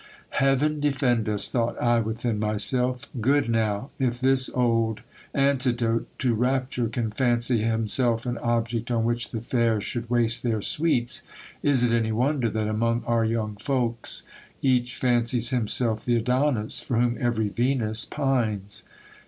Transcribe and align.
Heaven 0.31 0.79
defend 0.79 1.29
us 1.29 1.47
J 1.47 1.51
thought 1.51 1.79
I 1.79 1.99
within 1.99 2.39
myself: 2.39 3.05
good 3.21 3.47
now! 3.51 3.91
if 3.99 4.19
this 4.19 4.49
old 4.49 5.01
antidote 5.31 6.07
to 6.17 6.33
rapture 6.33 6.89
can 6.89 7.11
fancy 7.11 7.61
himself 7.61 8.25
an 8.25 8.39
object 8.39 8.89
on 8.89 9.03
which 9.05 9.29
the 9.29 9.41
fair 9.41 9.79
should 9.79 10.09
waste 10.09 10.41
their 10.41 10.63
sweets, 10.63 11.21
is 11.61 11.83
it 11.83 11.91
any 11.91 12.11
wonder 12.11 12.49
that 12.49 12.67
among 12.67 13.03
our 13.05 13.23
young 13.25 13.57
folks 13.57 14.23
each 14.63 14.95
fancies 14.95 15.51
himself 15.51 16.03
the 16.03 16.15
Adonis, 16.15 16.81
for 16.81 16.97
whom 16.99 17.15
every 17.21 17.49
Venus 17.49 18.03
pines 18.03 18.81